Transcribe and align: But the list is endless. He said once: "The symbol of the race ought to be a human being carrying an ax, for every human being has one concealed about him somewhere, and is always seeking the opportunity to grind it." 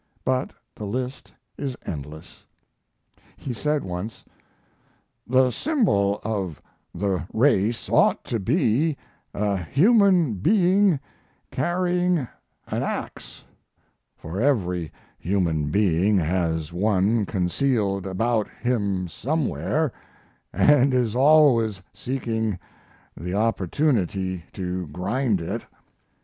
But 0.25 0.51
the 0.73 0.85
list 0.87 1.31
is 1.59 1.77
endless. 1.85 2.43
He 3.37 3.53
said 3.53 3.83
once: 3.83 4.25
"The 5.27 5.51
symbol 5.51 6.19
of 6.23 6.59
the 6.91 7.27
race 7.31 7.87
ought 7.87 8.23
to 8.23 8.39
be 8.39 8.97
a 9.35 9.57
human 9.57 10.37
being 10.39 10.99
carrying 11.51 12.17
an 12.65 12.81
ax, 12.81 13.43
for 14.15 14.41
every 14.41 14.91
human 15.19 15.69
being 15.69 16.17
has 16.17 16.73
one 16.73 17.27
concealed 17.27 18.07
about 18.07 18.49
him 18.49 19.07
somewhere, 19.07 19.91
and 20.51 20.95
is 20.95 21.15
always 21.15 21.83
seeking 21.93 22.57
the 23.15 23.35
opportunity 23.35 24.45
to 24.53 24.87
grind 24.87 25.41
it." 25.41 25.63